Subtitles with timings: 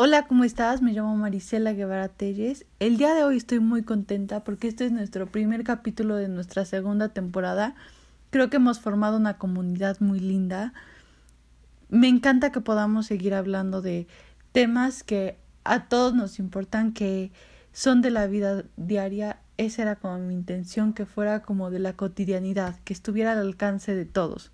[0.00, 0.80] Hola, ¿cómo estás?
[0.80, 2.66] Me llamo Marisela Guevara Telles.
[2.78, 6.64] El día de hoy estoy muy contenta porque este es nuestro primer capítulo de nuestra
[6.64, 7.74] segunda temporada.
[8.30, 10.72] Creo que hemos formado una comunidad muy linda.
[11.88, 14.06] Me encanta que podamos seguir hablando de
[14.52, 17.32] temas que a todos nos importan, que
[17.72, 19.40] son de la vida diaria.
[19.56, 23.96] Esa era como mi intención, que fuera como de la cotidianidad, que estuviera al alcance
[23.96, 24.52] de todos.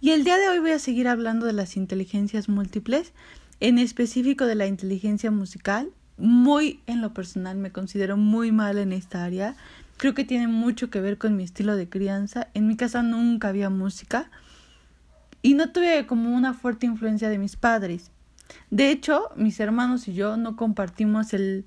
[0.00, 3.12] Y el día de hoy voy a seguir hablando de las inteligencias múltiples
[3.62, 5.88] en específico de la inteligencia musical.
[6.16, 9.54] Muy en lo personal me considero muy mal en esta área.
[9.98, 12.48] Creo que tiene mucho que ver con mi estilo de crianza.
[12.54, 14.32] En mi casa nunca había música
[15.42, 18.10] y no tuve como una fuerte influencia de mis padres.
[18.70, 21.64] De hecho, mis hermanos y yo no compartimos el,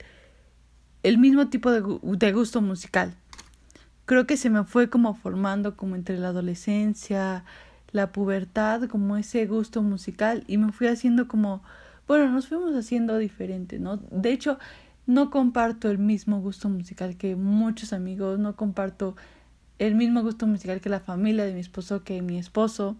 [1.01, 3.13] el mismo tipo de, de gusto musical.
[4.03, 7.45] Creo que se me fue como formando como entre la adolescencia,
[7.93, 11.63] la pubertad, como ese gusto musical y me fui haciendo como
[12.07, 13.97] bueno, nos fuimos haciendo diferente, ¿no?
[13.97, 14.59] De hecho,
[15.07, 19.15] no comparto el mismo gusto musical que muchos amigos, no comparto
[19.79, 22.95] el mismo gusto musical que la familia de mi esposo, que mi esposo.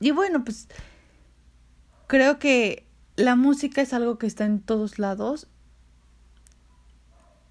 [0.00, 0.68] Y bueno, pues
[2.06, 2.84] creo que
[3.16, 5.48] la música es algo que está en todos lados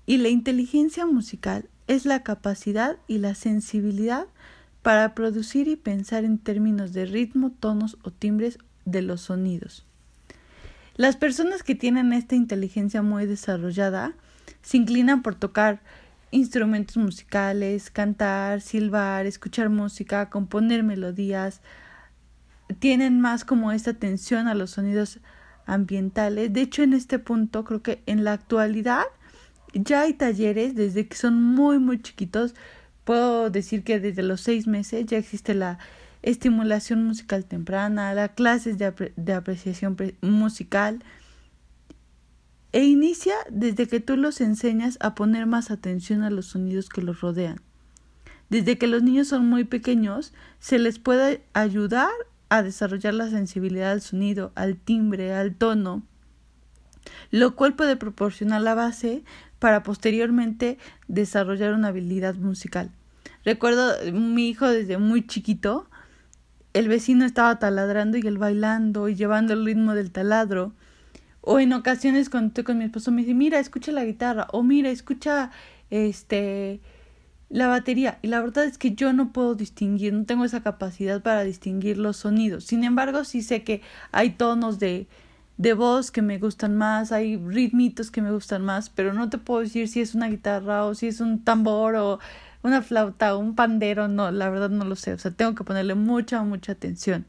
[0.05, 4.27] y la inteligencia musical es la capacidad y la sensibilidad
[4.81, 9.85] para producir y pensar en términos de ritmo, tonos o timbres de los sonidos.
[10.97, 14.13] Las personas que tienen esta inteligencia muy desarrollada
[14.63, 15.79] se inclinan por tocar
[16.31, 21.61] instrumentos musicales, cantar, silbar, escuchar música, componer melodías,
[22.79, 25.19] tienen más como esta atención a los sonidos
[25.67, 26.51] ambientales.
[26.51, 29.03] De hecho, en este punto creo que en la actualidad
[29.75, 32.55] ya hay talleres desde que son muy muy chiquitos.
[33.03, 35.77] Puedo decir que desde los seis meses ya existe la
[36.21, 41.03] estimulación musical temprana, las clases de, de apreciación musical
[42.71, 47.01] e inicia desde que tú los enseñas a poner más atención a los sonidos que
[47.01, 47.61] los rodean.
[48.49, 52.11] Desde que los niños son muy pequeños, se les puede ayudar
[52.49, 56.03] a desarrollar la sensibilidad al sonido, al timbre, al tono,
[57.31, 59.23] lo cual puede proporcionar la base
[59.59, 62.91] para posteriormente desarrollar una habilidad musical.
[63.43, 65.89] Recuerdo mi hijo desde muy chiquito
[66.77, 70.73] el vecino estaba taladrando y él bailando y llevando el ritmo del taladro.
[71.41, 74.61] O en ocasiones cuando estoy con mi esposo me dice, mira, escucha la guitarra, o
[74.61, 75.51] mira, escucha
[75.89, 76.79] este
[77.49, 78.19] la batería.
[78.21, 81.97] Y la verdad es que yo no puedo distinguir, no tengo esa capacidad para distinguir
[81.97, 82.65] los sonidos.
[82.65, 85.07] Sin embargo, sí sé que hay tonos de,
[85.57, 89.37] de voz que me gustan más, hay ritmitos que me gustan más, pero no te
[89.39, 92.19] puedo decir si es una guitarra o si es un tambor o
[92.67, 95.95] una flauta, un pandero, no, la verdad no lo sé, o sea, tengo que ponerle
[95.95, 97.25] mucha, mucha atención.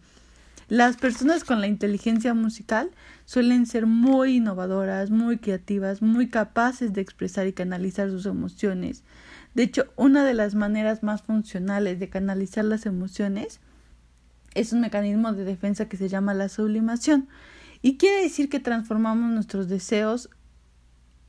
[0.69, 2.91] Las personas con la inteligencia musical
[3.25, 9.03] suelen ser muy innovadoras, muy creativas, muy capaces de expresar y canalizar sus emociones.
[9.55, 13.61] De hecho, una de las maneras más funcionales de canalizar las emociones
[14.55, 17.29] es un mecanismo de defensa que se llama la sublimación.
[17.81, 20.29] Y quiere decir que transformamos nuestros deseos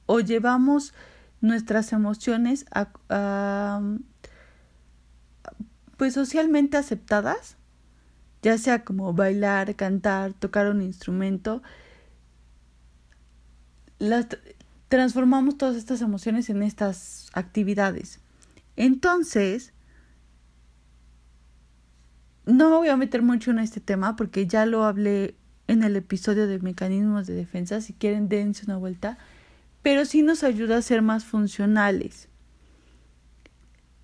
[0.06, 0.94] o llevamos
[1.42, 2.66] nuestras emociones
[5.98, 7.58] pues socialmente aceptadas,
[8.42, 11.62] ya sea como bailar, cantar, tocar un instrumento,
[14.00, 14.28] las
[14.88, 18.22] transformamos todas estas emociones en estas actividades.
[18.78, 19.74] Entonces,
[22.46, 25.36] no me voy a meter mucho en este tema porque ya lo hablé
[25.68, 27.82] en el episodio de mecanismos de defensa.
[27.82, 29.18] Si quieren, dense una vuelta
[29.82, 32.28] pero sí nos ayuda a ser más funcionales.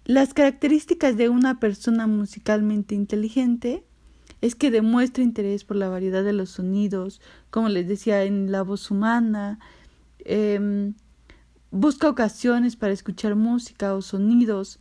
[0.05, 3.83] Las características de una persona musicalmente inteligente
[4.41, 8.61] es que demuestra interés por la variedad de los sonidos, como les decía, en la
[8.61, 9.59] voz humana,
[10.19, 10.93] em,
[11.71, 14.79] busca ocasiones para escuchar música o sonidos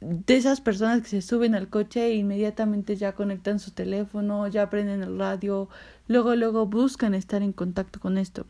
[0.00, 4.70] de esas personas que se suben al coche e inmediatamente ya conectan su teléfono, ya
[4.70, 5.68] prenden el radio,
[6.06, 8.46] luego luego buscan estar en contacto con esto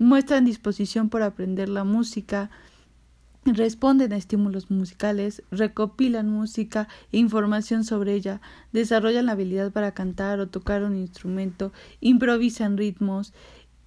[0.00, 2.50] muestran disposición por aprender la música,
[3.44, 8.40] responden a estímulos musicales, recopilan música e información sobre ella,
[8.72, 13.34] desarrollan la habilidad para cantar o tocar un instrumento, improvisan ritmos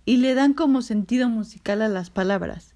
[0.05, 2.75] y le dan como sentido musical a las palabras.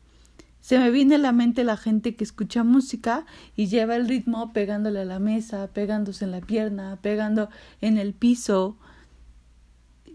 [0.60, 4.52] Se me viene a la mente la gente que escucha música y lleva el ritmo
[4.52, 7.50] pegándole a la mesa, pegándose en la pierna, pegando
[7.82, 8.78] en el piso.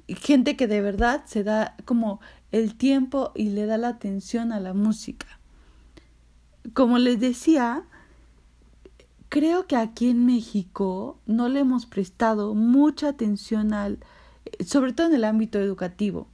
[0.08, 2.20] Gente que de verdad se da como
[2.50, 5.26] el tiempo y le da la atención a la música.
[6.75, 7.84] Como les decía,
[9.28, 13.99] creo que aquí en México no le hemos prestado mucha atención al
[14.64, 16.28] sobre todo en el ámbito educativo.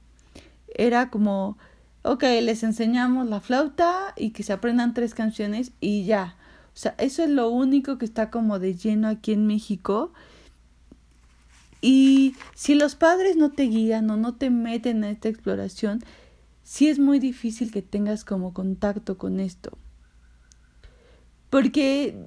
[0.75, 1.57] Era como,
[2.03, 6.35] ok, les enseñamos la flauta y que se aprendan tres canciones y ya.
[6.73, 10.11] O sea, eso es lo único que está como de lleno aquí en México.
[11.81, 16.03] Y si los padres no te guían o no te meten en esta exploración,
[16.63, 19.77] sí es muy difícil que tengas como contacto con esto.
[21.49, 22.25] Porque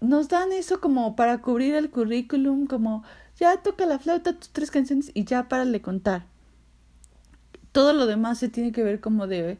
[0.00, 3.02] nos dan eso como para cubrir el currículum, como
[3.38, 6.26] ya toca la flauta, tus tres canciones y ya para le contar.
[7.72, 9.58] Todo lo demás se tiene que ver como de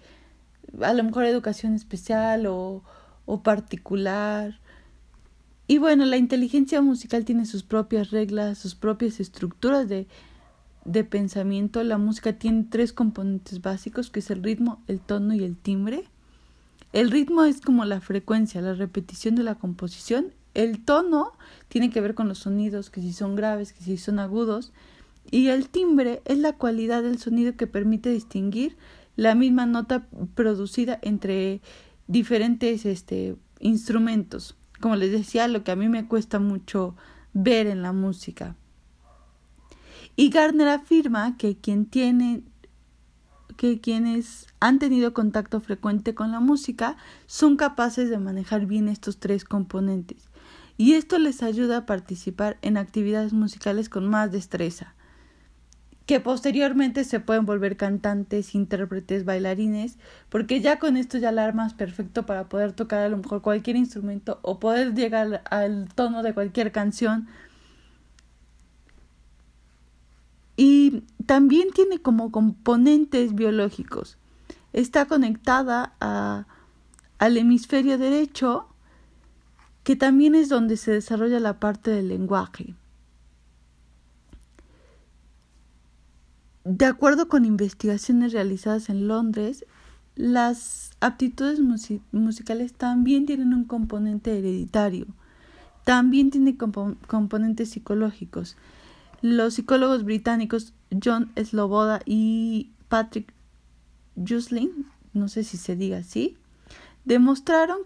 [0.81, 2.85] a lo mejor educación especial o,
[3.27, 4.61] o particular.
[5.67, 10.07] Y bueno, la inteligencia musical tiene sus propias reglas, sus propias estructuras de,
[10.85, 11.83] de pensamiento.
[11.83, 16.05] La música tiene tres componentes básicos, que es el ritmo, el tono y el timbre.
[16.93, 20.33] El ritmo es como la frecuencia, la repetición de la composición.
[20.53, 21.33] El tono
[21.69, 24.73] tiene que ver con los sonidos, que si son graves, que si son agudos.
[25.31, 28.77] Y el timbre es la cualidad del sonido que permite distinguir
[29.17, 31.63] la misma nota producida entre
[32.07, 34.57] diferentes este, instrumentos.
[34.85, 36.95] Como les decía, lo que a mí me cuesta mucho
[37.33, 38.55] ver en la música.
[40.15, 41.57] Y Gardner afirma que
[43.57, 49.19] que quienes han tenido contacto frecuente con la música son capaces de manejar bien estos
[49.19, 50.29] tres componentes
[50.77, 54.94] y esto les ayuda a participar en actividades musicales con más destreza,
[56.07, 59.97] que posteriormente se pueden volver cantantes, intérpretes, bailarines,
[60.29, 63.77] porque ya con esto ya la armas perfecto para poder tocar a lo mejor cualquier
[63.77, 67.29] instrumento o poder llegar al tono de cualquier canción
[70.57, 74.19] y también tiene como componentes biológicos.
[74.73, 76.47] Está conectada a,
[77.19, 78.69] al hemisferio derecho,
[79.83, 82.75] que también es donde se desarrolla la parte del lenguaje.
[86.65, 89.67] De acuerdo con investigaciones realizadas en Londres,
[90.17, 91.61] las aptitudes
[92.13, 95.07] musicales también tienen un componente hereditario,
[95.85, 98.57] también tiene componentes psicológicos.
[99.21, 100.73] Los psicólogos británicos
[101.03, 103.35] John Sloboda y Patrick
[104.17, 106.37] Juslin, no sé si se diga así,
[107.05, 107.79] demostraron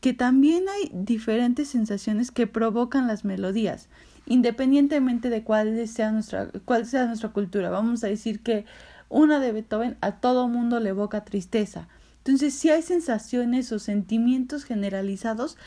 [0.00, 3.88] que también hay diferentes sensaciones que provocan las melodías,
[4.26, 7.70] independientemente de cuál sea nuestra, cuál sea nuestra cultura.
[7.70, 8.64] Vamos a decir que
[9.08, 11.88] una de Beethoven a todo mundo le evoca tristeza.
[12.18, 15.58] Entonces, si hay sensaciones o sentimientos generalizados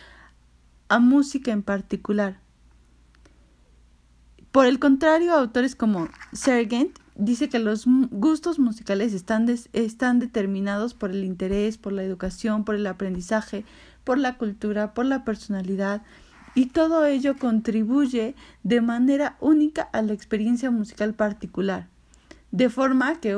[0.90, 2.40] a música en particular.
[4.52, 11.12] Por el contrario, autores como Sergent dice que los gustos musicales están, están determinados por
[11.12, 13.66] el interés, por la educación, por el aprendizaje,
[14.04, 16.02] por la cultura, por la personalidad,
[16.58, 18.34] y todo ello contribuye
[18.64, 21.86] de manera única a la experiencia musical particular,
[22.50, 23.38] de forma que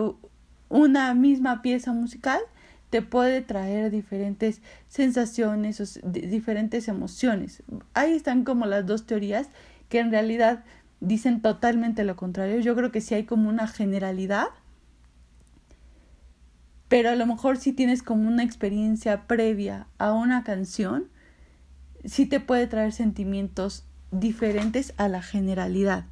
[0.69, 2.39] una misma pieza musical
[2.89, 7.61] te puede traer diferentes sensaciones o diferentes emociones.
[7.93, 9.49] Ahí están como las dos teorías
[9.89, 10.63] que en realidad
[11.01, 12.61] dicen totalmente lo contrario.
[12.61, 14.47] Yo creo que sí hay como una generalidad,
[16.87, 21.09] pero a lo mejor si tienes como una experiencia previa a una canción,
[22.05, 26.05] sí te puede traer sentimientos diferentes a la generalidad.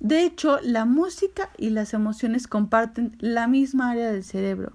[0.00, 4.72] De hecho, la música y las emociones comparten la misma área del cerebro,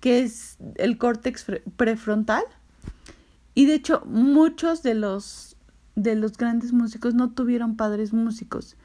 [0.00, 1.46] que es el córtex
[1.76, 2.44] prefrontal.
[3.54, 5.54] Y de hecho, muchos de los
[5.96, 8.76] de los grandes músicos no tuvieron padres músicos.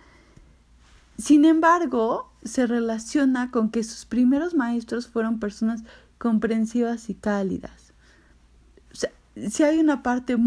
[1.17, 5.83] Sin embargo, se relaciona con que sus primeros maestros fueron personas
[6.17, 7.88] comprensivas y cálidas.
[9.49, 10.37] Si hay una parte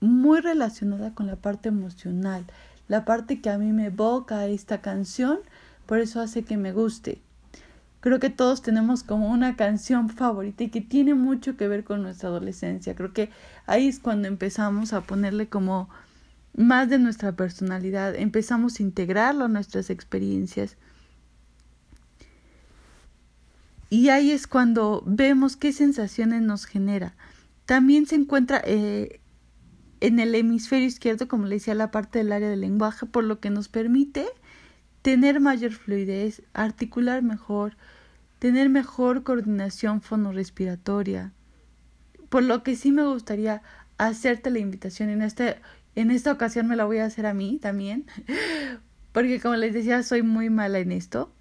[0.00, 2.44] muy relacionada con la parte emocional,
[2.88, 5.38] la parte que a mí me evoca esta canción,
[5.86, 7.22] por eso hace que me guste.
[8.00, 12.02] Creo que todos tenemos como una canción favorita y que tiene mucho que ver con
[12.02, 12.94] nuestra adolescencia.
[12.94, 13.30] Creo que
[13.66, 15.88] ahí es cuando empezamos a ponerle como
[16.56, 20.76] más de nuestra personalidad, empezamos a integrarlo a nuestras experiencias.
[23.90, 27.14] Y ahí es cuando vemos qué sensaciones nos genera.
[27.68, 29.20] También se encuentra eh,
[30.00, 33.40] en el hemisferio izquierdo, como le decía, la parte del área del lenguaje, por lo
[33.40, 34.24] que nos permite
[35.02, 37.76] tener mayor fluidez, articular mejor,
[38.38, 41.34] tener mejor coordinación fonorrespiratoria.
[42.30, 43.60] Por lo que sí me gustaría
[43.98, 45.60] hacerte la invitación en este
[45.94, 48.06] en esta ocasión me la voy a hacer a mí también,
[49.12, 51.34] porque como les decía, soy muy mala en esto,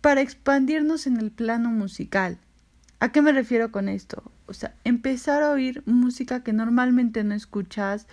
[0.00, 2.38] para expandirnos en el plano musical.
[3.00, 4.32] ¿A qué me refiero con esto?
[4.46, 8.06] O sea, empezar a oír música que normalmente no escuchas.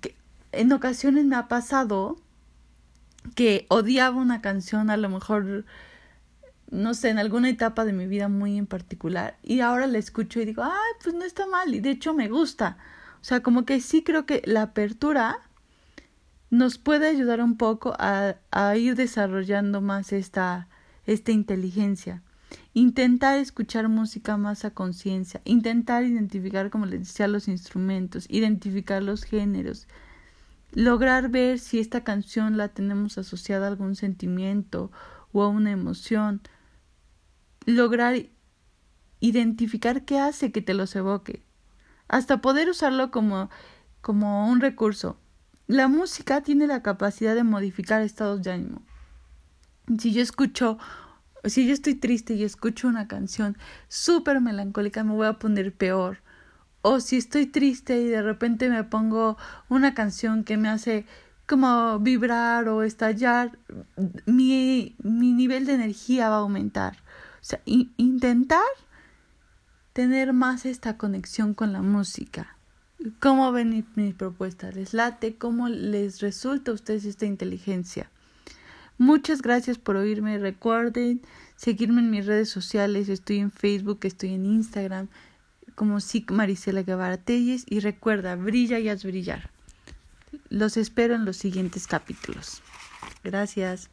[0.00, 0.16] Que
[0.52, 2.16] en ocasiones me ha pasado
[3.34, 5.64] que odiaba una canción a lo mejor
[6.70, 10.40] no sé, en alguna etapa de mi vida muy en particular y ahora la escucho
[10.40, 12.76] y digo, ah, pues no está mal y de hecho me gusta.
[13.20, 15.40] O sea, como que sí creo que la apertura
[16.50, 20.68] nos puede ayudar un poco a, a ir desarrollando más esta,
[21.06, 22.22] esta inteligencia.
[22.78, 29.24] Intentar escuchar música más a conciencia, intentar identificar, como les decía, los instrumentos, identificar los
[29.24, 29.88] géneros,
[30.70, 34.92] lograr ver si esta canción la tenemos asociada a algún sentimiento
[35.32, 36.40] o a una emoción,
[37.66, 38.26] lograr
[39.18, 41.42] identificar qué hace que te los evoque,
[42.06, 43.50] hasta poder usarlo como,
[44.02, 45.18] como un recurso.
[45.66, 48.82] La música tiene la capacidad de modificar estados de ánimo.
[49.98, 50.78] Si yo escucho,
[51.44, 53.56] si yo estoy triste y escucho una canción
[53.88, 56.18] súper melancólica, me voy a poner peor.
[56.82, 59.36] O si estoy triste y de repente me pongo
[59.68, 61.06] una canción que me hace
[61.46, 63.58] como vibrar o estallar,
[64.26, 66.96] mi, mi nivel de energía va a aumentar.
[67.40, 68.60] O sea, intentar
[69.92, 72.58] tener más esta conexión con la música.
[73.20, 74.70] ¿Cómo ven mi, propuesta?
[74.72, 75.36] ¿Les late?
[75.36, 78.10] ¿Cómo les resulta a ustedes esta inteligencia?
[78.98, 80.38] Muchas gracias por oírme.
[80.38, 81.22] Recuerden
[81.56, 83.08] seguirme en mis redes sociales.
[83.08, 85.08] Estoy en Facebook, estoy en Instagram
[85.74, 87.64] como SIC Marisela Guevara Telles.
[87.68, 89.50] Y recuerda, brilla y haz brillar.
[90.50, 92.60] Los espero en los siguientes capítulos.
[93.22, 93.88] Gracias.